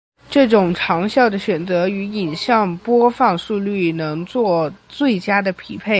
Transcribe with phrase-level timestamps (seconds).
[0.29, 5.89] 这种长效性的选择与影像播放速率能做最佳的匹配。